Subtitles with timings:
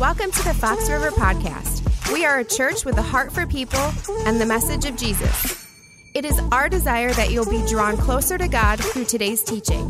[0.00, 2.12] Welcome to the Fox River Podcast.
[2.12, 3.80] We are a church with a heart for people
[4.26, 5.66] and the message of Jesus.
[6.14, 9.88] It is our desire that you'll be drawn closer to God through today's teaching.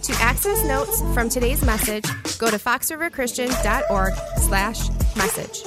[0.00, 2.06] To access notes from today's message,
[2.38, 5.60] go to foxriverchristian.org slash message.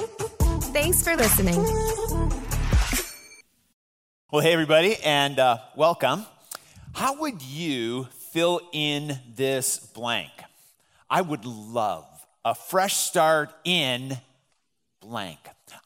[0.72, 1.62] Thanks for listening.
[4.32, 6.26] Well, hey, everybody, and uh, welcome.
[6.94, 10.32] How would you fill in this blank?
[11.08, 12.13] I would love
[12.44, 14.18] a fresh start in
[15.00, 15.38] blank.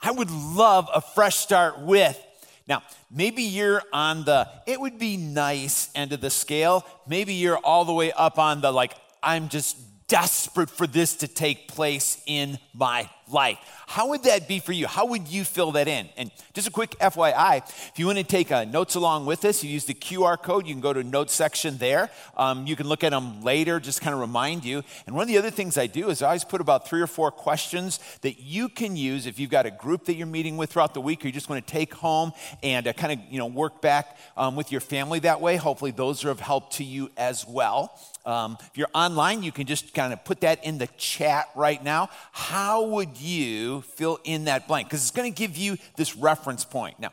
[0.02, 2.18] I would love a fresh start with.
[2.66, 6.84] Now, maybe you're on the it would be nice end of the scale.
[7.06, 11.28] Maybe you're all the way up on the like, I'm just desperate for this to
[11.28, 13.58] take place in my life.
[13.86, 14.86] How would that be for you?
[14.86, 16.08] How would you fill that in?
[16.16, 19.64] And just a quick FYI, if you want to take uh, notes along with us,
[19.64, 20.66] you use the QR code.
[20.66, 22.10] You can go to notes section there.
[22.36, 24.82] Um, you can look at them later, just kind of remind you.
[25.06, 27.06] And one of the other things I do is I always put about three or
[27.06, 30.72] four questions that you can use if you've got a group that you're meeting with
[30.72, 33.38] throughout the week, or you just want to take home and uh, kind of you
[33.38, 35.56] know work back um, with your family that way.
[35.56, 37.98] Hopefully, those are of help to you as well.
[38.24, 41.82] Um, if you're online, you can just kind of put that in the chat right
[41.82, 42.10] now.
[42.32, 44.88] How would you fill in that blank?
[44.88, 46.98] Because it's going to give you this reference point.
[47.00, 47.12] Now,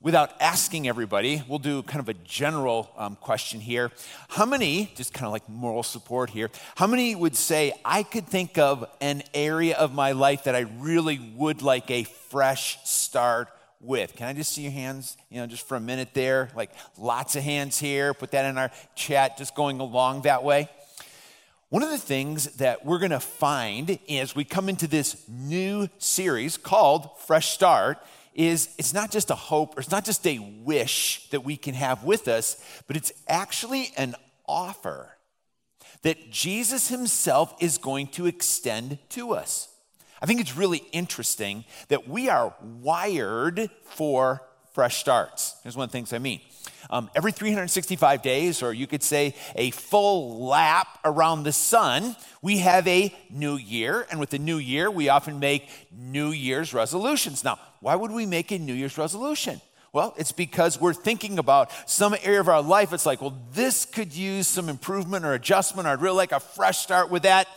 [0.00, 3.90] without asking everybody, we'll do kind of a general um, question here.
[4.28, 8.26] How many, just kind of like moral support here, how many would say, I could
[8.26, 13.48] think of an area of my life that I really would like a fresh start
[13.80, 14.14] with.
[14.14, 16.50] Can I just see your hands, you know, just for a minute there?
[16.54, 18.12] Like lots of hands here.
[18.14, 20.68] Put that in our chat, just going along that way.
[21.70, 25.88] One of the things that we're going to find as we come into this new
[25.98, 27.98] series called Fresh Start
[28.34, 31.74] is it's not just a hope or it's not just a wish that we can
[31.74, 34.16] have with us, but it's actually an
[34.48, 35.16] offer
[36.02, 39.68] that Jesus himself is going to extend to us.
[40.20, 45.54] I think it's really interesting that we are wired for fresh starts.
[45.62, 46.40] Here's one of the things I mean.
[46.90, 52.58] Um, every 365 days, or you could say a full lap around the sun, we
[52.58, 54.06] have a new year.
[54.10, 57.44] And with the new year, we often make New Year's resolutions.
[57.44, 59.60] Now, why would we make a New Year's resolution?
[59.92, 62.92] Well, it's because we're thinking about some area of our life.
[62.92, 66.78] It's like, well, this could use some improvement or adjustment, I'd really like a fresh
[66.78, 67.48] start with that.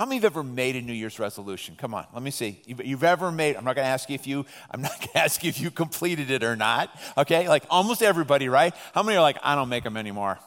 [0.00, 1.76] How many of you have ever made a New Year's resolution?
[1.76, 2.62] Come on, let me see.
[2.64, 5.44] You've, you've ever made, I'm not to ask you if you, I'm not to ask
[5.44, 6.88] you if you completed it or not.
[7.18, 8.74] Okay, like almost everybody, right?
[8.94, 10.38] How many are like, I don't make them anymore?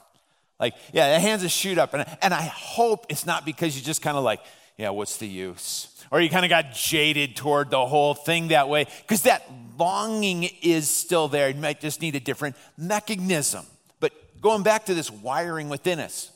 [0.59, 1.93] Like, yeah, the hands just shoot up.
[1.93, 4.39] And, and I hope it's not because you just kind of like,
[4.75, 6.03] yeah, what's the use?
[6.09, 9.47] Or you kind of got jaded toward the whole thing that way, because that
[9.77, 11.49] longing is still there.
[11.49, 13.67] You might just need a different mechanism.
[13.99, 16.31] But going back to this wiring within us,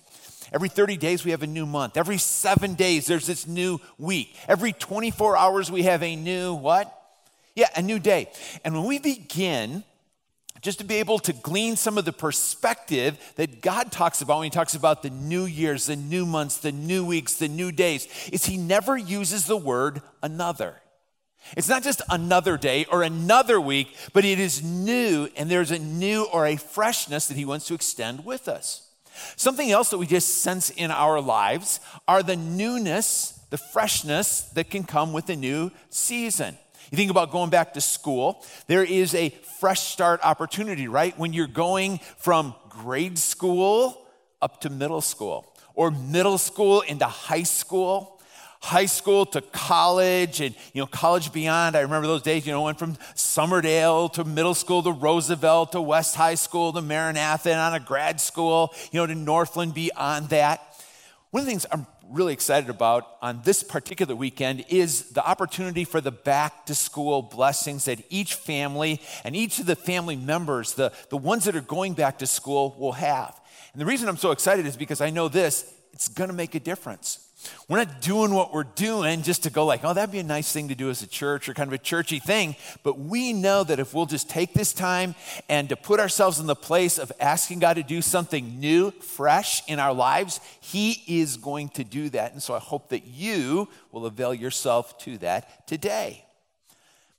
[0.53, 1.97] Every 30 days, we have a new month.
[1.97, 4.35] Every seven days, there's this new week.
[4.47, 6.94] Every 24 hours, we have a new what?
[7.56, 8.30] Yeah, a new day.
[8.63, 9.84] And when we begin,
[10.62, 14.46] just to be able to glean some of the perspective that God talks about when
[14.46, 18.07] He talks about the new years, the new months, the new weeks, the new days,
[18.31, 20.75] is He never uses the word another.
[21.56, 25.80] It's not just another day or another week, but it is new, and there's a
[25.80, 28.87] new or a freshness that He wants to extend with us.
[29.36, 34.70] Something else that we just sense in our lives are the newness, the freshness that
[34.70, 36.58] can come with a new season.
[36.92, 39.30] You think about going back to school, there is a
[39.60, 41.18] fresh start opportunity, right?
[41.18, 44.06] When you're going from grade school
[44.42, 48.17] up to middle school, or middle school into high school
[48.59, 51.75] high school to college and you know college beyond.
[51.75, 55.81] I remember those days you know went from summerdale to middle school to roosevelt to
[55.81, 60.29] west high school to maranatha and on a grad school you know to northland beyond
[60.29, 60.62] that.
[61.31, 65.84] One of the things i'm really excited about on this particular weekend is the opportunity
[65.84, 70.74] for the back to school blessings that each family and each of the family members
[70.74, 73.39] the, the ones that are going back to school will have.
[73.74, 76.56] And the reason i'm so excited is because i know this it's going to make
[76.56, 77.27] a difference
[77.68, 80.51] we're not doing what we're doing just to go like, oh, that'd be a nice
[80.51, 82.56] thing to do as a church or kind of a churchy thing.
[82.83, 85.16] But we know that if we'll just take this time
[85.50, 89.62] and to put ourselves in the place of asking God to do something new, fresh
[89.68, 92.31] in our lives, He is going to do that.
[92.33, 96.24] And so I hope that you will avail yourself to that today.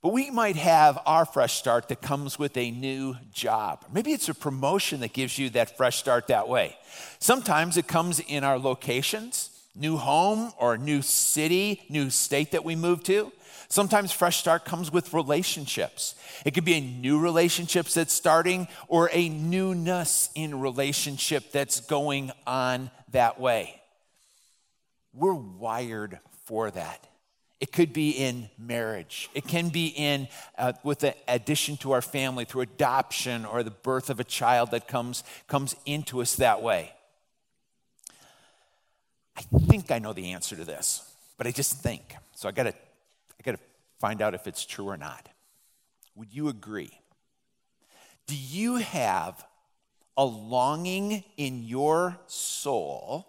[0.01, 3.85] But we might have our fresh start that comes with a new job.
[3.93, 6.77] Maybe it's a promotion that gives you that fresh start that way.
[7.19, 12.77] Sometimes it comes in our locations new home or new city, new state that we
[12.77, 13.33] move to.
[13.69, 16.15] Sometimes fresh start comes with relationships.
[16.45, 22.33] It could be a new relationship that's starting or a newness in relationship that's going
[22.47, 23.81] on that way.
[25.13, 27.07] We're wired for that.
[27.61, 29.29] It could be in marriage.
[29.35, 33.71] It can be in uh, with the addition to our family through adoption or the
[33.71, 36.93] birth of a child that comes, comes into us that way.
[39.39, 42.17] I think I know the answer to this, but I just think.
[42.35, 43.61] So I gotta, I gotta
[44.01, 45.29] find out if it's true or not.
[46.17, 46.91] Would you agree?
[48.27, 49.45] Do you have
[50.17, 53.29] a longing in your soul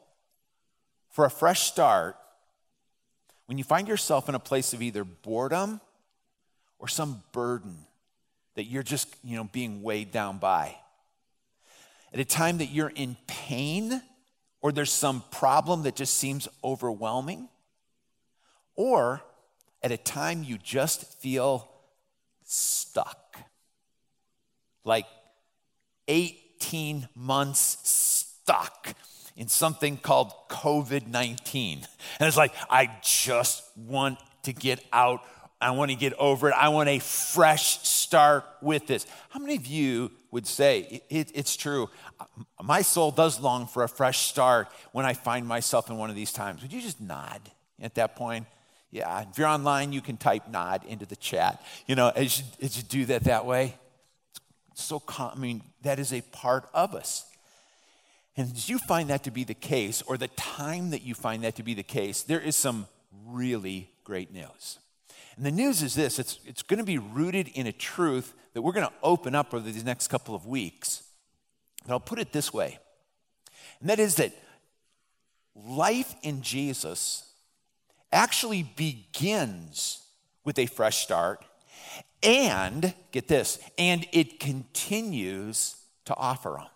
[1.12, 2.16] for a fresh start
[3.46, 5.80] when you find yourself in a place of either boredom
[6.80, 7.78] or some burden
[8.56, 10.76] that you're just, you know, being weighed down by.
[12.12, 14.02] At a time that you're in pain
[14.62, 17.48] or there's some problem that just seems overwhelming,
[18.76, 19.22] or
[19.82, 21.70] at a time you just feel
[22.44, 23.38] stuck.
[24.84, 25.06] Like
[26.08, 28.96] 18 months stuck
[29.38, 31.86] in something called COVID 19.
[32.20, 35.22] And it's like, I just want to get out.
[35.62, 36.56] I want to get over it.
[36.58, 39.06] I want a fresh start with this.
[39.30, 41.90] How many of you would say, it, it, it's true,
[42.20, 42.26] uh,
[42.64, 46.16] my soul does long for a fresh start when I find myself in one of
[46.16, 46.62] these times?
[46.62, 47.42] Would you just nod
[47.82, 48.46] at that point?
[48.92, 51.62] Yeah, if you're online, you can type nod into the chat.
[51.88, 53.76] You know, as you, as you do that that way,
[54.72, 57.26] it's so, I mean, that is a part of us.
[58.38, 61.44] And as you find that to be the case, or the time that you find
[61.44, 62.88] that to be the case, there is some
[63.26, 64.80] really great news.
[65.40, 68.62] And the news is this it's, it's going to be rooted in a truth that
[68.62, 71.04] we're going to open up over these next couple of weeks.
[71.86, 72.78] But I'll put it this way,
[73.80, 74.34] and that is that
[75.56, 77.24] life in Jesus
[78.12, 80.04] actually begins
[80.44, 81.46] with a fresh start,
[82.22, 86.68] and get this, and it continues to offer them.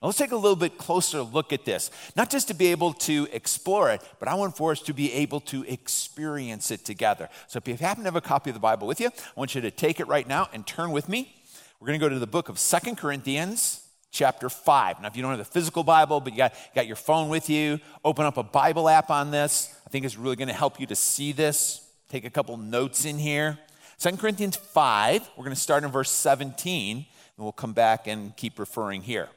[0.00, 1.90] Now let's take a little bit closer look at this.
[2.16, 5.12] Not just to be able to explore it, but I want for us to be
[5.12, 7.28] able to experience it together.
[7.48, 9.54] So if you happen to have a copy of the Bible with you, I want
[9.54, 11.34] you to take it right now and turn with me.
[11.80, 15.02] We're going to go to the book of Second Corinthians, chapter 5.
[15.02, 17.28] Now, if you don't have the physical Bible, but you got, you got your phone
[17.28, 19.74] with you, open up a Bible app on this.
[19.86, 21.86] I think it's really going to help you to see this.
[22.08, 23.58] Take a couple notes in here.
[23.98, 27.06] Second Corinthians 5, we're going to start in verse 17, and
[27.36, 29.28] we'll come back and keep referring here.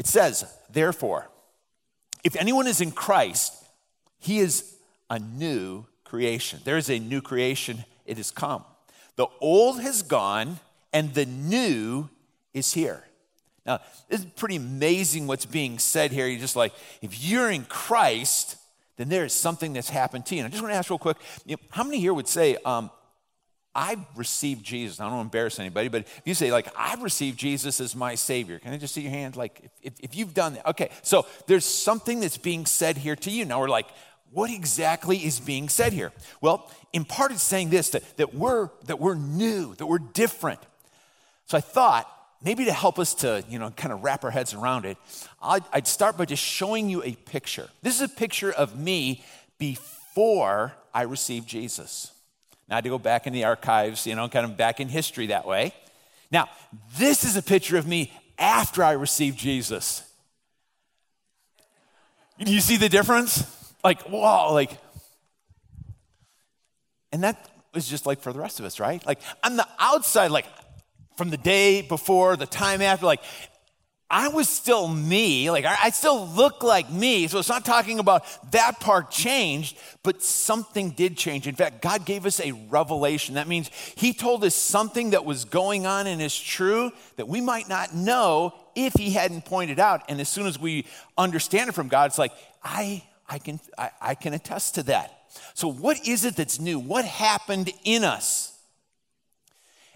[0.00, 1.28] It says, therefore,
[2.24, 3.52] if anyone is in Christ,
[4.18, 4.76] he is
[5.10, 6.60] a new creation.
[6.64, 8.64] There is a new creation, it has come.
[9.16, 10.58] The old has gone,
[10.90, 12.08] and the new
[12.54, 13.04] is here.
[13.66, 16.26] Now, this is pretty amazing what's being said here.
[16.26, 16.72] You're just like,
[17.02, 18.56] if you're in Christ,
[18.96, 20.40] then there is something that's happened to you.
[20.40, 22.56] And I just want to ask real quick you know, how many here would say,
[22.64, 22.90] um,
[23.74, 24.98] I've received Jesus.
[24.98, 27.94] I don't want to embarrass anybody, but if you say, like, I've received Jesus as
[27.94, 29.36] my Savior, can I just see your hand?
[29.36, 30.66] Like, if, if you've done that.
[30.70, 33.44] Okay, so there's something that's being said here to you.
[33.44, 33.86] Now we're like,
[34.32, 36.12] what exactly is being said here?
[36.40, 40.60] Well, in part it's saying this that, that, we're, that we're new, that we're different.
[41.46, 42.08] So I thought
[42.42, 44.96] maybe to help us to, you know, kind of wrap our heads around it,
[45.42, 47.68] I'd, I'd start by just showing you a picture.
[47.82, 49.24] This is a picture of me
[49.58, 52.12] before I received Jesus.
[52.70, 55.26] I had to go back in the archives, you know, kind of back in history
[55.26, 55.74] that way.
[56.30, 56.48] Now,
[56.96, 60.04] this is a picture of me after I received Jesus.
[62.38, 63.44] Do you see the difference?
[63.82, 64.70] Like, whoa, like,
[67.12, 69.04] and that was just like for the rest of us, right?
[69.04, 70.46] Like, on the outside, like,
[71.16, 73.22] from the day before, the time after, like,
[74.12, 77.28] I was still me, like I still look like me.
[77.28, 81.46] So it's not talking about that part changed, but something did change.
[81.46, 83.36] In fact, God gave us a revelation.
[83.36, 87.40] That means He told us something that was going on and is true that we
[87.40, 90.02] might not know if He hadn't pointed out.
[90.08, 90.86] And as soon as we
[91.16, 92.32] understand it from God, it's like,
[92.64, 95.16] I, I, can, I, I can attest to that.
[95.54, 96.80] So, what is it that's new?
[96.80, 98.58] What happened in us?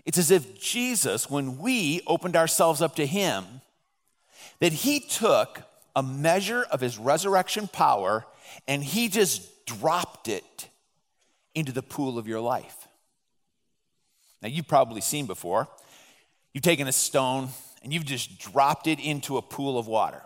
[0.04, 3.44] It's as if Jesus, when we opened ourselves up to Him,
[4.64, 5.60] that he took
[5.94, 8.24] a measure of his resurrection power
[8.66, 10.70] and he just dropped it
[11.54, 12.88] into the pool of your life.
[14.40, 15.68] Now, you've probably seen before.
[16.54, 17.50] You've taken a stone
[17.82, 20.22] and you've just dropped it into a pool of water.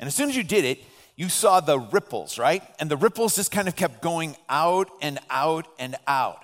[0.00, 0.80] And as soon as you did it,
[1.14, 2.64] you saw the ripples, right?
[2.80, 6.42] And the ripples just kind of kept going out and out and out.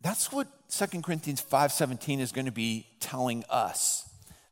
[0.00, 4.06] That's what 2 Corinthians 5:17 is going to be telling us.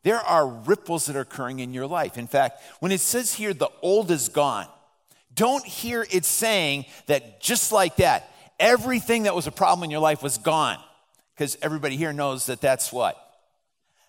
[0.04, 2.16] There are ripples that are occurring in your life.
[2.16, 4.68] In fact, when it says here, the old is gone,
[5.34, 8.30] don't hear it saying that just like that,
[8.60, 10.78] everything that was a problem in your life was gone.
[11.34, 13.16] Because everybody here knows that that's what?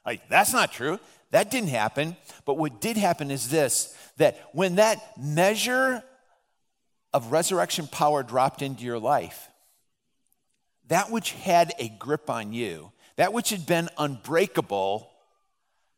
[0.05, 0.99] Like, that's not true.
[1.31, 2.17] That didn't happen.
[2.45, 6.03] But what did happen is this that when that measure
[7.13, 9.49] of resurrection power dropped into your life,
[10.87, 15.09] that which had a grip on you, that which had been unbreakable,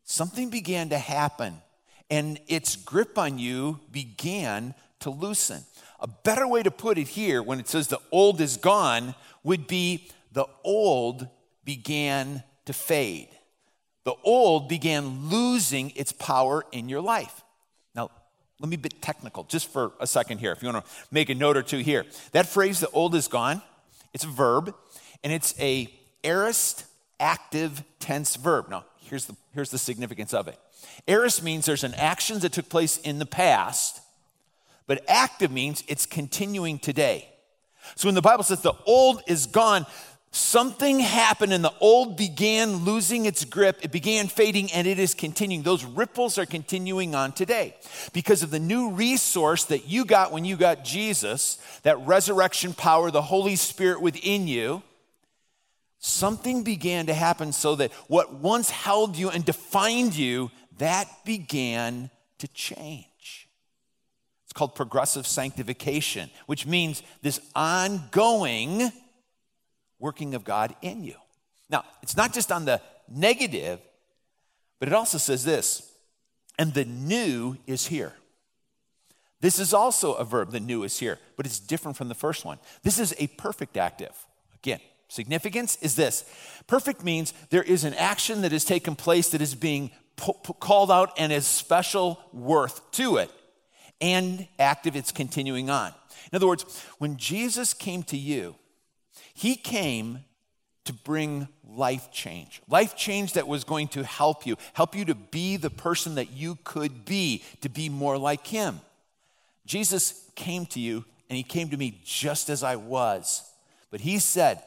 [0.07, 1.61] something began to happen
[2.09, 5.61] and its grip on you began to loosen.
[5.99, 9.67] A better way to put it here, when it says the old is gone, would
[9.67, 11.27] be the old
[11.65, 13.29] began to fade.
[14.05, 17.43] The old began losing its power in your life.
[17.93, 18.09] Now,
[18.61, 21.35] let me be technical just for a second here, if you want to make a
[21.35, 22.05] note or two here.
[22.31, 23.61] That phrase, the old is gone,
[24.13, 24.73] it's a verb,
[25.23, 26.85] and it's a aorist
[27.19, 28.69] active tense verb.
[28.69, 30.59] Now, here's the, here's the significance of it.
[31.07, 34.01] Aorist means there's an action that took place in the past,
[34.85, 37.29] but active means it's continuing today.
[37.95, 39.85] So when the Bible says the old is gone,
[40.31, 43.79] something happened and the old began losing its grip.
[43.81, 45.63] It began fading and it is continuing.
[45.63, 47.75] Those ripples are continuing on today
[48.13, 53.09] because of the new resource that you got when you got Jesus, that resurrection power,
[53.09, 54.83] the Holy Spirit within you
[55.99, 62.09] something began to happen so that what once held you and defined you, that began
[62.37, 63.49] to change.
[64.45, 68.91] It's called progressive sanctification, which means this ongoing
[69.99, 71.15] working of God in you.
[71.69, 73.79] Now, it's not just on the negative,
[74.79, 75.91] but it also says this,
[76.59, 78.13] and the new is here.
[79.39, 82.45] This is also a verb, the new is here, but it's different from the first
[82.45, 82.57] one.
[82.83, 84.13] This is a perfect active.
[84.55, 86.25] Again, Significance is this
[86.67, 89.91] perfect means there is an action that has taken place that is being
[90.59, 93.31] called out and has special worth to it.
[94.01, 95.93] And active, it's continuing on.
[96.31, 98.55] In other words, when Jesus came to you,
[99.33, 100.19] he came
[100.85, 102.61] to bring life change.
[102.67, 106.31] Life change that was going to help you, help you to be the person that
[106.31, 108.79] you could be, to be more like him.
[109.65, 113.43] Jesus came to you and he came to me just as I was.
[113.91, 114.63] But he said,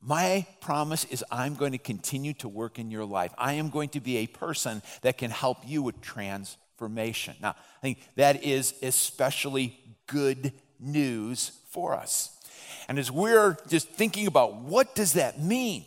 [0.00, 3.32] my promise is I'm going to continue to work in your life.
[3.36, 7.34] I am going to be a person that can help you with transformation.
[7.40, 12.36] Now, I think that is especially good news for us.
[12.88, 15.84] And as we're just thinking about what does that mean?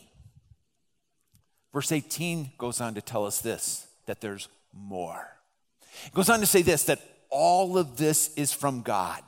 [1.72, 5.26] Verse 18 goes on to tell us this that there's more.
[6.06, 7.00] It goes on to say this that
[7.30, 9.22] all of this is from God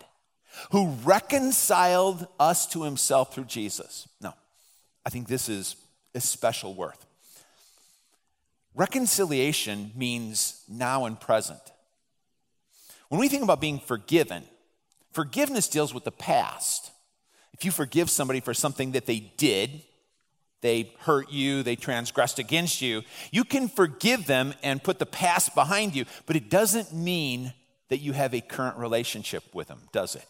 [0.70, 4.08] who reconciled us to himself through Jesus.
[4.20, 4.34] Now,
[5.06, 5.76] I think this is
[6.14, 7.04] a special worth.
[8.74, 11.60] Reconciliation means now and present.
[13.08, 14.44] When we think about being forgiven,
[15.12, 16.90] forgiveness deals with the past.
[17.52, 19.82] If you forgive somebody for something that they did,
[20.60, 25.54] they hurt you, they transgressed against you, you can forgive them and put the past
[25.54, 27.52] behind you, but it doesn't mean
[27.90, 30.24] that you have a current relationship with them, does it?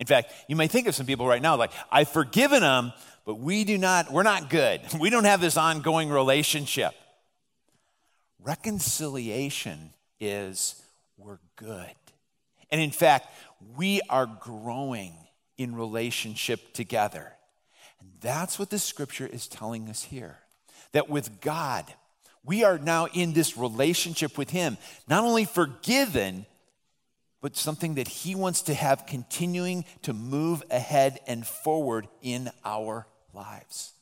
[0.00, 2.92] In fact, you may think of some people right now like, I've forgiven them,
[3.26, 4.80] but we do not, we're not good.
[4.98, 6.94] We don't have this ongoing relationship.
[8.42, 10.82] Reconciliation is
[11.18, 11.94] we're good.
[12.70, 13.28] And in fact,
[13.76, 15.12] we are growing
[15.58, 17.32] in relationship together.
[18.00, 20.38] And that's what the scripture is telling us here.
[20.92, 21.84] That with God,
[22.42, 26.46] we are now in this relationship with Him, not only forgiven,
[27.40, 33.06] but something that He wants to have continuing to move ahead and forward in our
[33.32, 33.92] lives.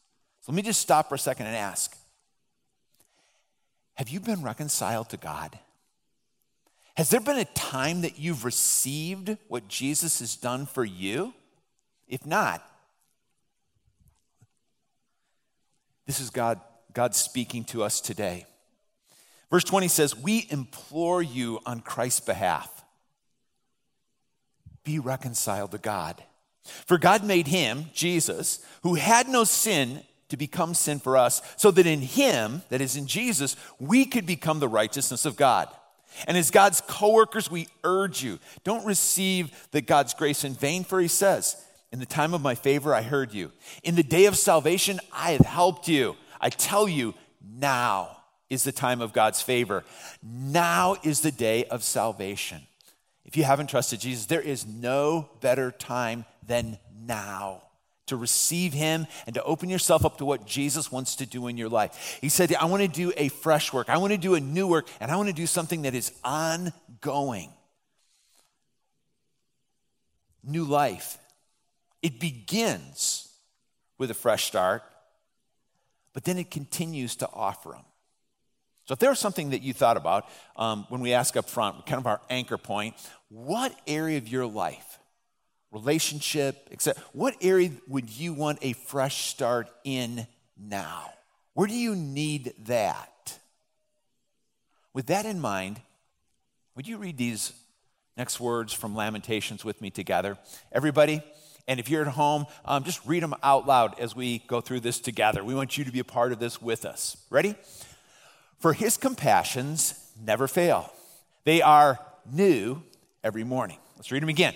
[0.41, 1.97] So let me just stop for a second and ask
[3.95, 5.59] Have you been reconciled to God?
[6.97, 11.33] Has there been a time that you've received what Jesus has done for you?
[12.09, 12.61] If not,
[16.07, 16.61] this is God,
[16.93, 18.47] God speaking to us today.
[19.49, 22.78] Verse 20 says, We implore you on Christ's behalf
[24.89, 26.25] be reconciled to God.
[26.87, 31.71] For God made him, Jesus, who had no sin, to become sin for us, so
[31.71, 35.69] that in him, that is in Jesus, we could become the righteousness of God.
[36.27, 40.85] And as God's co workers, we urge you don't receive the God's grace in vain,
[40.85, 43.53] for he says, In the time of my favor, I heard you.
[43.83, 46.17] In the day of salvation, I have helped you.
[46.41, 48.19] I tell you, now
[48.49, 49.85] is the time of God's favor.
[50.23, 52.63] Now is the day of salvation.
[53.29, 57.63] If you haven't trusted Jesus, there is no better time than now
[58.07, 61.59] to receive him and to open yourself up to what Jesus wants to do in
[61.59, 62.17] your life.
[62.23, 64.67] He said, I want to do a fresh work, I want to do a new
[64.67, 67.53] work, and I want to do something that is ongoing.
[70.43, 71.19] New life.
[72.01, 73.29] It begins
[73.99, 74.85] with a fresh start,
[76.15, 77.85] but then it continues to offer them.
[78.89, 80.27] So, if there's something that you thought about
[80.57, 82.95] um, when we ask up front, kind of our anchor point,
[83.29, 84.99] what area of your life
[85.71, 87.03] relationship, etc.
[87.13, 90.27] What area would you want a fresh start in
[90.59, 91.13] now?
[91.53, 93.39] Where do you need that?
[94.95, 95.83] With that in mind,
[96.75, 97.53] would you read these
[98.17, 100.39] next words from Lamentations with me together?
[100.73, 101.23] Everybody,
[101.67, 104.81] and if you're at home, um, just read them out loud as we go through
[104.81, 105.45] this together.
[105.45, 107.19] We want you to be a part of this with us.
[107.29, 107.55] Ready?
[108.59, 110.93] For his compassions never fail,
[111.45, 111.99] they are
[112.31, 112.83] new
[113.23, 113.79] every morning.
[113.97, 114.55] Let's read them again.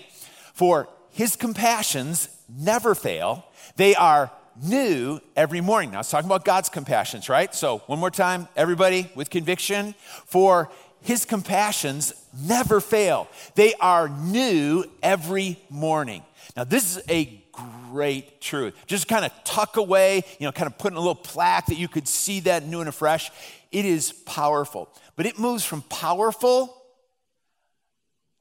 [0.53, 3.45] For his compassions never fail,
[3.75, 4.31] they are
[4.61, 5.91] new every morning.
[5.91, 7.53] Now, I was talking about God's compassions, right?
[7.55, 9.95] So, one more time, everybody with conviction.
[10.25, 10.69] For
[11.01, 16.23] his compassions never fail, they are new every morning.
[16.55, 18.75] Now, this is a great truth.
[18.87, 21.77] Just kind of tuck away, you know, kind of put in a little plaque that
[21.77, 23.31] you could see that new and afresh.
[23.71, 26.75] It is powerful, but it moves from powerful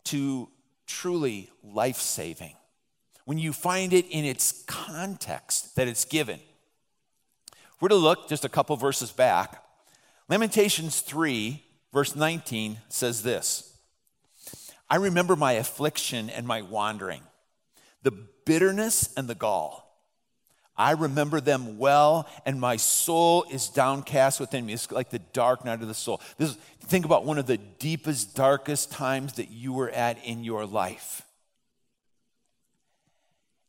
[0.05, 0.49] to
[0.87, 2.55] truly life saving
[3.25, 6.41] when you find it in its context that it's given.
[7.81, 9.65] We're to look just a couple verses back.
[10.29, 13.77] Lamentations 3, verse 19 says this
[14.91, 17.23] I remember my affliction and my wandering,
[18.03, 18.13] the
[18.45, 19.83] bitterness and the gall.
[20.77, 24.73] I remember them well, and my soul is downcast within me.
[24.73, 26.21] It's like the dark night of the soul.
[26.39, 30.65] This, think about one of the deepest, darkest times that you were at in your
[30.65, 31.23] life.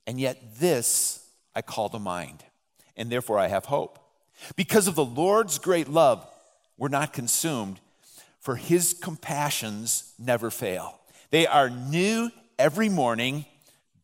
[0.08, 2.44] And yet, this I call to mind,
[2.96, 4.00] and therefore I have hope.
[4.56, 6.26] Because of the Lord's great love,
[6.78, 7.80] we're not consumed,
[8.40, 11.00] for his compassions never fail.
[11.30, 13.46] They are new every morning.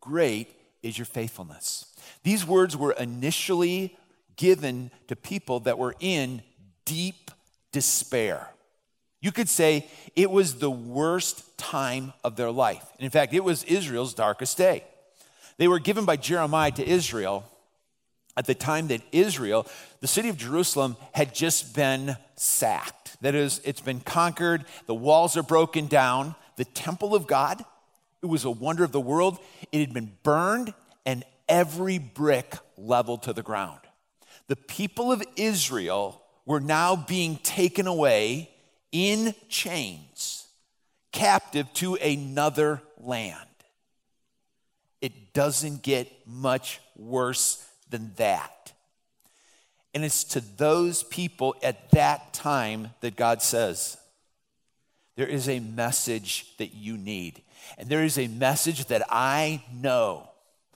[0.01, 0.48] Great
[0.82, 1.86] is your faithfulness.
[2.24, 3.98] These words were initially
[4.36, 6.41] given to people that were in
[6.86, 7.32] deep
[7.72, 8.50] despair.
[9.22, 12.86] You could say it was the worst time of their life.
[12.98, 14.86] And in fact, it was Israel's darkest day.
[15.58, 17.46] They were given by Jeremiah to Israel
[18.38, 19.68] at the time that Israel,
[20.00, 23.22] the city of Jerusalem, had just been sacked.
[23.22, 26.35] That is, it's been conquered, the walls are broken down.
[26.55, 27.64] The temple of God,
[28.22, 29.40] it was a wonder of the world,
[29.72, 30.74] it had been burned
[31.05, 33.79] and every brick leveled to the ground.
[34.48, 38.50] The people of Israel were now being taken away
[38.92, 40.48] in chains,
[41.12, 43.36] captive to another land.
[45.01, 48.74] It doesn't get much worse than that.
[49.94, 53.98] And it's to those people at that time that God says,
[55.16, 57.42] There is a message that you need.
[57.77, 60.29] And there is a message that I know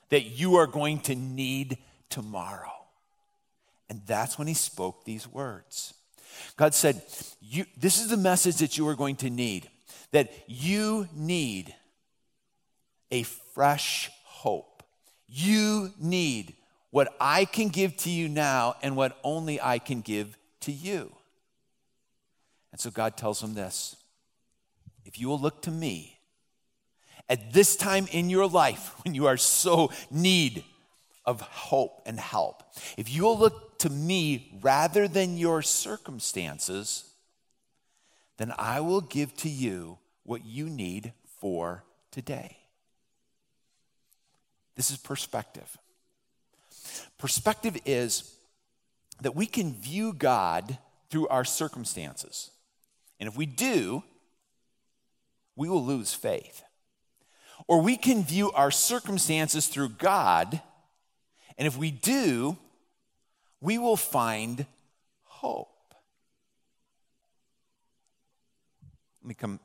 [0.09, 1.77] that you are going to need
[2.09, 2.71] tomorrow.
[3.89, 5.93] And that's when he spoke these words.
[6.57, 7.01] God said,
[7.41, 9.69] you, This is the message that you are going to need,
[10.11, 11.73] that you need
[13.11, 14.83] a fresh hope.
[15.27, 16.55] You need
[16.89, 21.11] what I can give to you now and what only I can give to you.
[22.71, 23.95] And so God tells him this
[25.05, 26.12] if you will look to me
[27.29, 30.63] at this time in your life when you are so need
[31.25, 32.63] of hope and help,
[32.97, 37.05] if you will look to me rather than your circumstances,
[38.37, 42.57] then I will give to you what you need for today.
[44.75, 45.77] This is perspective.
[47.17, 48.35] Perspective is
[49.21, 50.77] that we can view God
[51.09, 52.51] through our circumstances.
[53.19, 54.03] And if we do,
[55.55, 56.63] we will lose faith.
[57.67, 60.61] Or we can view our circumstances through God,
[61.57, 62.57] and if we do,
[63.61, 64.65] we will find
[65.23, 65.69] hope.
[69.21, 69.59] Let me come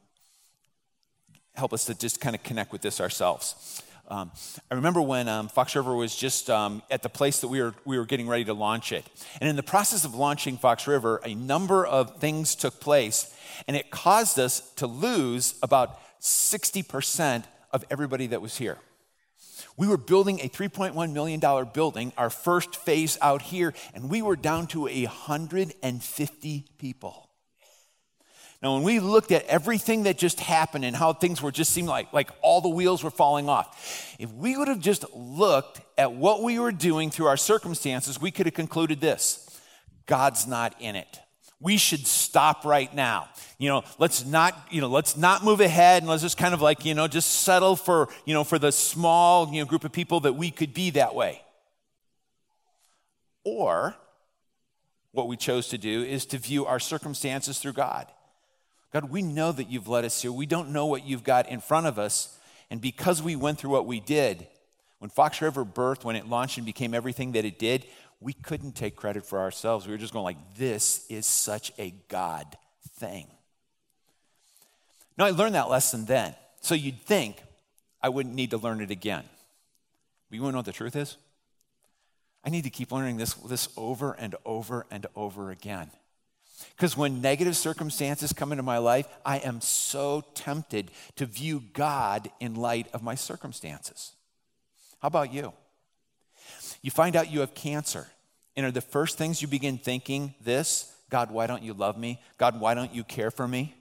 [1.54, 3.82] help us to just kind of connect with this ourselves.
[4.06, 4.30] Um,
[4.70, 7.74] I remember when um, Fox River was just um, at the place that we were,
[7.84, 9.04] we were getting ready to launch it.
[9.40, 13.34] And in the process of launching Fox River, a number of things took place,
[13.66, 18.78] and it caused us to lose about 60% of everybody that was here.
[19.76, 21.40] We were building a $3.1 million
[21.72, 27.28] building, our first phase out here, and we were down to 150 people.
[28.60, 31.86] Now, when we looked at everything that just happened and how things were just seemed
[31.86, 36.12] like, like all the wheels were falling off, if we would have just looked at
[36.12, 39.60] what we were doing through our circumstances, we could have concluded this
[40.06, 41.20] God's not in it.
[41.60, 43.28] We should stop right now.
[43.58, 46.62] You know, let's not, you know, let's not move ahead and let's just kind of
[46.62, 49.92] like, you know, just settle for, you know, for the small, you know, group of
[49.92, 51.42] people that we could be that way.
[53.44, 53.96] Or
[55.12, 58.06] what we chose to do is to view our circumstances through God
[58.92, 60.32] God, we know that you've led us here.
[60.32, 62.38] We don't know what you've got in front of us.
[62.70, 64.46] And because we went through what we did,
[64.98, 67.84] when Fox River birthed, when it launched and became everything that it did,
[68.20, 69.86] we couldn't take credit for ourselves.
[69.86, 72.56] We were just going like, this is such a God
[72.96, 73.28] thing.
[75.16, 76.34] Now, I learned that lesson then.
[76.60, 77.36] So you'd think
[78.02, 79.24] I wouldn't need to learn it again.
[80.28, 81.16] But you want to know what the truth is?
[82.44, 85.90] I need to keep learning this, this over and over and over again.
[86.76, 92.30] Because when negative circumstances come into my life, I am so tempted to view God
[92.40, 94.12] in light of my circumstances.
[95.00, 95.52] How about you?
[96.82, 98.06] You find out you have cancer,
[98.56, 102.20] and are the first things you begin thinking this God, why don't you love me?
[102.36, 103.74] God, why don't you care for me?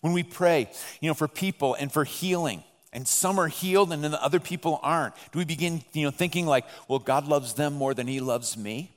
[0.00, 0.68] When we pray,
[1.00, 4.40] you know, for people and for healing, and some are healed and then the other
[4.40, 8.06] people aren't, do we begin, you know, thinking like, well, God loves them more than
[8.06, 8.92] he loves me?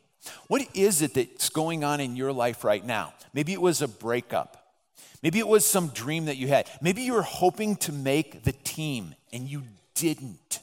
[0.47, 3.13] What is it that's going on in your life right now?
[3.33, 4.75] Maybe it was a breakup.
[5.23, 6.67] Maybe it was some dream that you had.
[6.79, 9.63] Maybe you were hoping to make the team and you
[9.95, 10.59] didn't.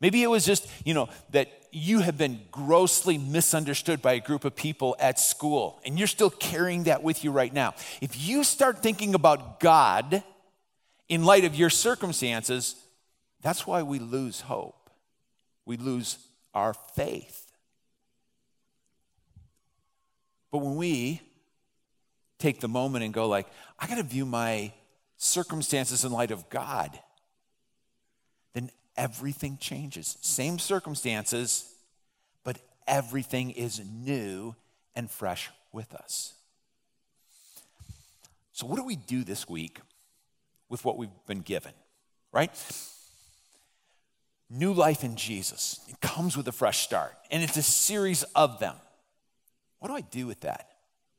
[0.00, 4.44] Maybe it was just, you know, that you have been grossly misunderstood by a group
[4.44, 7.74] of people at school and you're still carrying that with you right now.
[8.00, 10.22] If you start thinking about God
[11.08, 12.76] in light of your circumstances,
[13.42, 14.90] that's why we lose hope.
[15.64, 16.18] We lose
[16.54, 17.52] our faith.
[20.50, 21.20] But when we
[22.38, 23.46] take the moment and go like,
[23.78, 24.72] I got to view my
[25.16, 26.98] circumstances in light of God,
[29.00, 30.18] everything changes.
[30.20, 31.72] Same circumstances,
[32.44, 34.54] but everything is new
[34.94, 36.34] and fresh with us.
[38.52, 39.80] So, what do we do this week
[40.68, 41.72] with what we've been given,
[42.30, 42.50] right?
[44.50, 45.80] New life in Jesus.
[45.88, 48.74] It comes with a fresh start, and it's a series of them.
[49.78, 50.68] What do I do with that?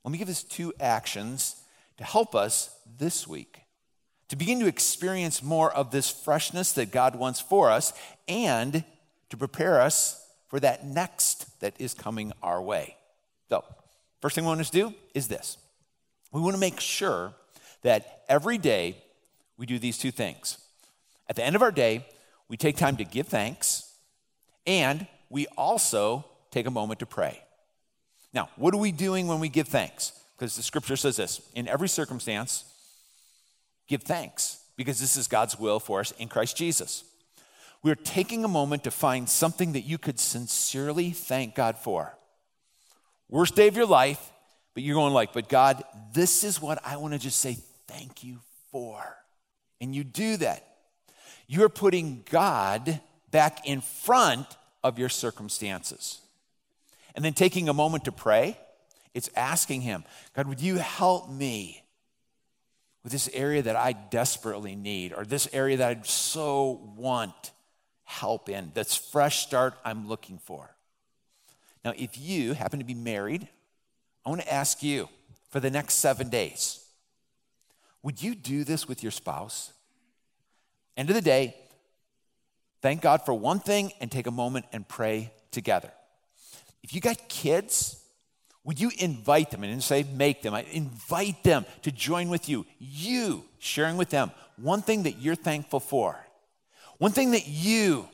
[0.04, 1.56] Let me give us two actions
[1.98, 3.62] to help us this week
[4.32, 7.92] to begin to experience more of this freshness that God wants for us
[8.30, 8.86] and
[9.30, 12.96] to prepare us for that next that is coming our way.
[13.50, 13.66] So,
[14.22, 15.58] first thing we want to do is this
[16.32, 17.34] we want to make sure
[17.82, 18.96] that every day
[19.58, 20.60] we do these two things.
[21.28, 22.08] At the end of our day,
[22.48, 23.94] we take time to give thanks
[24.66, 27.44] and we also take a moment to pray.
[28.34, 30.14] Now, what are we doing when we give thanks?
[30.38, 32.71] Because the scripture says this in every circumstance,
[33.88, 37.04] give thanks, because this is God's will for us in Christ Jesus.
[37.84, 42.16] We're taking a moment to find something that you could sincerely thank God for.
[43.28, 44.32] Worst day of your life,
[44.74, 48.24] but you're going like, but God, this is what I want to just say thank
[48.24, 48.38] you
[48.72, 49.18] for.
[49.80, 50.68] And you do that.
[51.48, 54.48] You're putting God back in front
[54.84, 56.22] of your circumstances.
[57.16, 58.58] And then taking a moment to pray,
[59.14, 61.81] it's asking Him, God, would you help me
[63.04, 67.52] with this area that I desperately need, or this area that I so want
[68.04, 70.76] help in, that's fresh start I'm looking for?
[71.84, 73.48] Now, if you happen to be married,
[74.26, 75.10] I want to ask you
[75.50, 76.78] for the next seven days
[78.04, 79.74] would you do this with your spouse?
[80.98, 81.56] End of the day,
[82.82, 85.92] thank God for one thing and take a moment and pray together.
[86.84, 88.01] If you got kids,
[88.64, 90.54] would you invite them and say make them?
[90.54, 92.66] I invite them to join with you.
[92.80, 96.24] You sharing with them one thing that you're thankful for,
[97.00, 98.08] one thing that you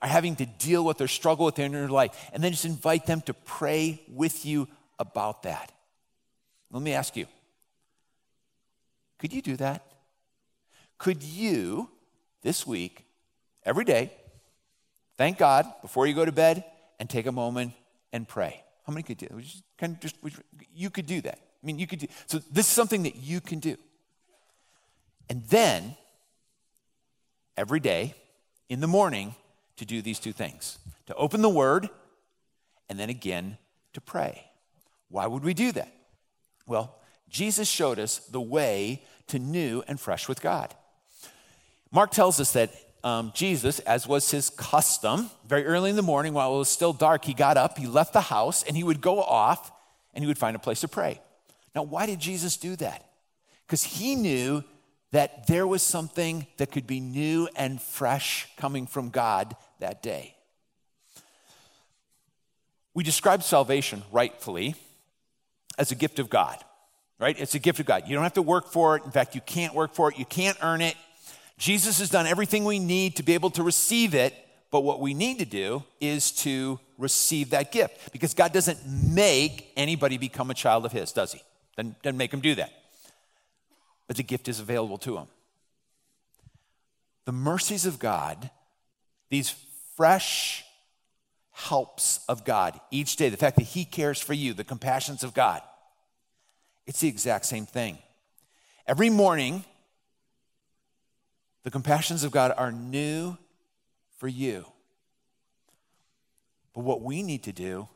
[0.00, 3.06] are having to deal with or struggle with in your life, and then just invite
[3.06, 4.68] them to pray with you
[5.00, 5.72] about that.
[6.70, 7.26] Let me ask you
[9.18, 9.84] could you do that?
[10.96, 11.90] Could you
[12.42, 13.04] this week,
[13.64, 14.12] every day,
[15.16, 16.64] thank God before you go to bed
[17.00, 17.72] and take a moment
[18.12, 18.62] and pray.
[18.88, 19.38] How many could do that?
[19.42, 20.16] Just kind of just,
[20.74, 21.38] you could do that.
[21.62, 22.06] I mean, you could do.
[22.24, 23.76] So this is something that you can do.
[25.28, 25.94] And then,
[27.54, 28.14] every day,
[28.70, 29.34] in the morning,
[29.76, 31.90] to do these two things to open the Word,
[32.88, 33.58] and then again
[33.92, 34.46] to pray.
[35.10, 35.92] Why would we do that?
[36.66, 36.96] Well,
[37.28, 40.74] Jesus showed us the way to new and fresh with God.
[41.92, 42.72] Mark tells us that
[43.04, 46.92] um, Jesus, as was his custom, very early in the morning while it was still
[46.92, 49.72] dark, he got up, he left the house, and he would go off
[50.14, 51.20] and he would find a place to pray.
[51.74, 53.08] Now, why did Jesus do that?
[53.66, 54.64] Because he knew
[55.12, 60.34] that there was something that could be new and fresh coming from God that day.
[62.94, 64.74] We describe salvation rightfully
[65.78, 66.58] as a gift of God,
[67.18, 67.38] right?
[67.38, 68.08] It's a gift of God.
[68.08, 69.04] You don't have to work for it.
[69.04, 70.96] In fact, you can't work for it, you can't earn it.
[71.58, 74.32] Jesus has done everything we need to be able to receive it,
[74.70, 79.72] but what we need to do is to receive that gift because God doesn't make
[79.76, 81.42] anybody become a child of His, does He?
[81.76, 82.72] Doesn't, make them do that.
[84.06, 85.26] But the gift is available to them.
[87.24, 88.50] the mercies of God,
[89.28, 89.54] these
[89.96, 90.64] fresh
[91.50, 95.34] helps of God each day, the fact that He cares for you, the compassions of
[95.34, 95.60] God,
[96.86, 97.98] it's the exact same thing.
[98.86, 99.64] Every morning,
[101.68, 103.36] the compassions of God are new
[104.16, 104.64] for you.
[106.72, 107.88] But what we need to do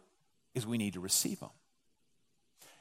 [0.55, 1.49] is we need to receive them.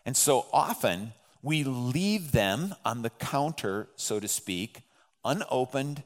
[0.06, 4.82] And so often, we leave them on the counter, so to speak,
[5.23, 6.04] unopened,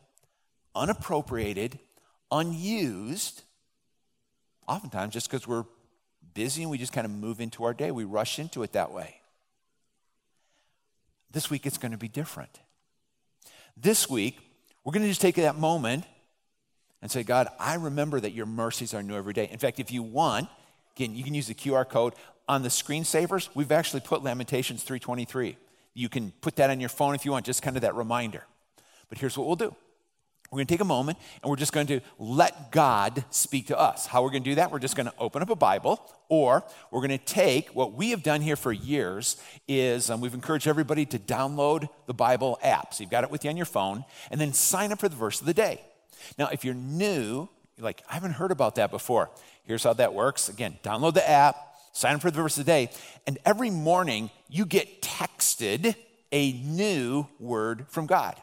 [0.76, 1.80] unappropriated,
[2.32, 3.41] unused,
[4.67, 5.65] oftentimes just because we're
[6.36, 7.89] busy and we just kind of move into our day.
[7.89, 9.15] We rush into it that way.
[11.32, 12.60] This week it's going to be different.
[13.76, 14.44] This week,
[14.86, 16.06] we're going to just take that moment
[17.02, 19.50] and say, God, I remember that your mercies are new every day.
[19.52, 20.48] In fact, if you want,
[20.95, 22.13] again, you can use the QR code
[22.48, 23.50] on the screensavers.
[23.56, 25.58] We've actually put Lamentations 323.
[25.95, 28.43] You can put that on your phone if you want, just kind of that reminder.
[29.10, 29.76] But here's what we'll do
[30.51, 33.79] we're going to take a moment and we're just going to let God speak to
[33.79, 34.05] us.
[34.05, 34.71] How we're going to do that?
[34.71, 38.12] We're just going to open up a Bible, or we're going to take what we
[38.12, 42.93] have done here for years is um, we've encouraged everybody to download the Bible app.
[42.93, 45.15] So you've got it with you on your phone, and then sign up for the
[45.15, 45.81] verse of the day.
[46.38, 49.31] Now, if you're new, you're like, I haven't heard about that before.
[49.63, 50.47] Here's how that works.
[50.47, 51.58] Again, download the app,
[51.91, 52.89] sign up for the verse of the day,
[53.27, 55.95] and every morning you get texted
[56.31, 58.41] a new word from God.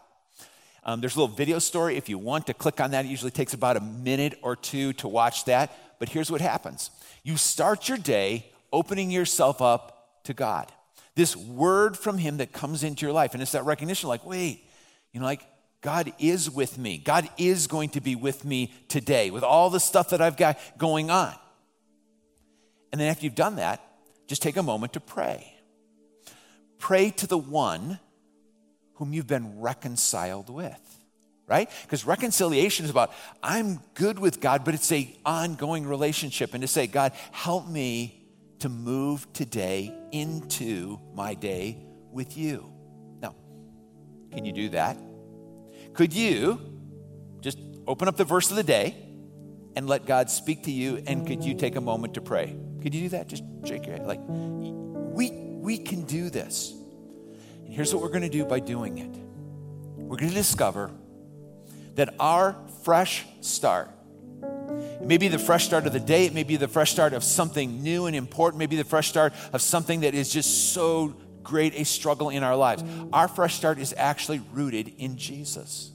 [0.84, 1.96] Um, there's a little video story.
[1.96, 4.92] If you want to click on that, it usually takes about a minute or two
[4.94, 5.72] to watch that.
[5.98, 6.90] But here's what happens
[7.22, 10.72] you start your day opening yourself up to God.
[11.14, 13.34] This word from Him that comes into your life.
[13.34, 14.66] And it's that recognition like, wait,
[15.12, 15.42] you know, like,
[15.82, 16.98] God is with me.
[16.98, 20.58] God is going to be with me today with all the stuff that I've got
[20.78, 21.34] going on.
[22.92, 23.82] And then after you've done that,
[24.28, 25.54] just take a moment to pray.
[26.78, 27.98] Pray to the one
[29.02, 30.78] whom you've been reconciled with
[31.48, 31.68] right?
[31.82, 33.12] Because reconciliation is about
[33.42, 36.54] i'm good with god but it's a ongoing relationship.
[36.54, 38.24] And to say god help me
[38.60, 42.72] to move today into my day with you.
[43.20, 43.34] Now
[44.30, 44.96] can you do that?
[45.94, 46.60] Could you
[47.40, 48.96] just open up the verse of the day
[49.74, 52.56] and let god speak to you and could you take a moment to pray?
[52.82, 53.26] Could you do that?
[53.26, 54.06] Just shake your head.
[54.06, 56.72] Like we we can do this
[57.72, 59.18] Here's what we're going to do by doing it
[59.96, 60.90] we're going to discover
[61.94, 62.54] that our
[62.84, 63.90] fresh start,
[64.42, 67.14] it may be the fresh start of the day, it may be the fresh start
[67.14, 71.16] of something new and important, maybe the fresh start of something that is just so
[71.42, 72.84] great a struggle in our lives.
[73.10, 75.92] Our fresh start is actually rooted in Jesus.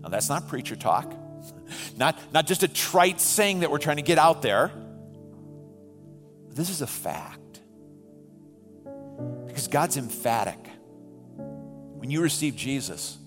[0.00, 1.12] Now, that's not preacher talk,
[1.98, 4.70] not, not just a trite saying that we're trying to get out there.
[6.48, 7.60] This is a fact.
[9.46, 10.67] Because God's emphatic
[12.08, 13.18] when you receive Jesus,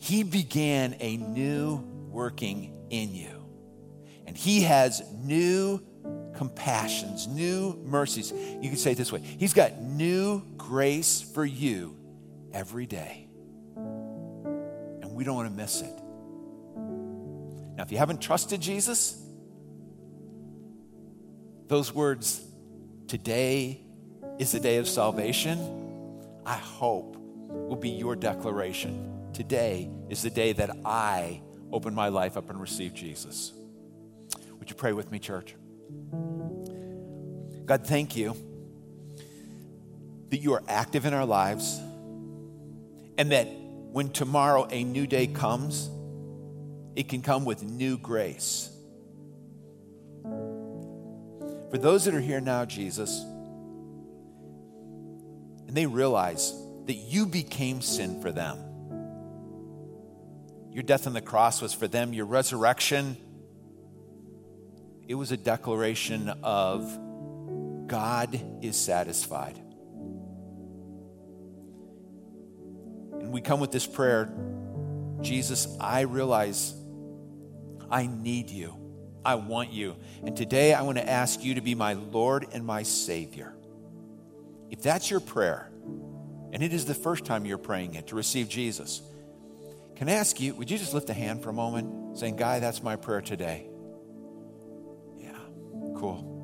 [0.00, 1.76] He began a new
[2.10, 3.46] working in you.
[4.26, 5.80] And He has new
[6.34, 8.32] compassions, new mercies.
[8.32, 11.96] You can say it this way He's got new grace for you
[12.52, 13.28] every day.
[13.76, 16.02] And we don't want to miss it.
[17.76, 19.24] Now, if you haven't trusted Jesus,
[21.68, 22.44] those words,
[23.06, 23.82] today
[24.40, 27.17] is the day of salvation, I hope
[27.48, 29.30] will be your declaration.
[29.32, 33.52] Today is the day that I open my life up and receive Jesus.
[34.58, 35.54] Would you pray with me, church?
[37.66, 38.34] God, thank you
[40.30, 41.80] that you are active in our lives
[43.16, 43.46] and that
[43.92, 45.90] when tomorrow a new day comes,
[46.94, 48.70] it can come with new grace.
[51.70, 53.20] For those that are here now, Jesus,
[55.66, 56.52] and they realize
[56.88, 58.58] that you became sin for them.
[60.72, 63.16] Your death on the cross was for them, your resurrection,
[65.06, 66.82] it was a declaration of
[67.86, 69.56] God is satisfied.
[73.18, 74.32] And we come with this prayer
[75.20, 76.74] Jesus, I realize
[77.90, 78.74] I need you.
[79.24, 79.96] I want you.
[80.22, 83.54] And today I want to ask you to be my Lord and my Savior.
[84.70, 85.67] If that's your prayer,
[86.52, 89.02] and it is the first time you're praying it to receive Jesus,
[89.96, 92.60] can I ask you, would you just lift a hand for a moment saying, Guy,
[92.60, 93.66] that's my prayer today?
[95.18, 95.32] Yeah,
[95.96, 96.36] cool.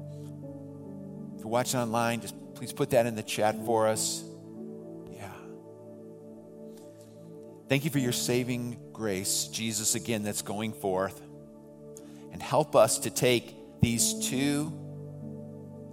[1.37, 4.25] If you're watching online, just please put that in the chat for us.
[5.13, 5.31] Yeah.
[7.69, 11.21] Thank you for your saving grace, Jesus, again, that's going forth.
[12.33, 14.73] And help us to take these two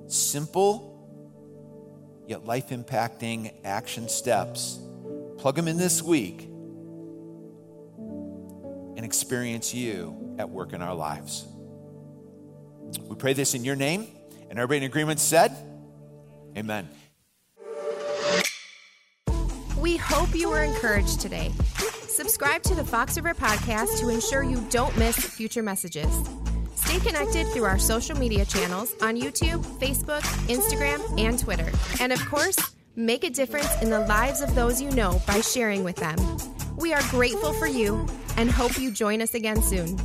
[0.07, 0.90] simple
[2.27, 4.79] yet life impacting action steps.
[5.37, 6.43] Plug them in this week
[8.95, 11.47] and experience you at work in our lives.
[13.03, 14.07] We pray this in your name,
[14.49, 15.55] and everybody in agreement said,
[16.57, 16.87] Amen.
[19.77, 21.51] We hope you were encouraged today.
[22.07, 26.11] Subscribe to the Fox River Podcast to ensure you don't miss future messages.
[26.91, 31.71] Stay connected through our social media channels on YouTube, Facebook, Instagram, and Twitter.
[32.01, 32.57] And of course,
[32.97, 36.17] make a difference in the lives of those you know by sharing with them.
[36.75, 39.97] We are grateful for you and hope you join us again soon.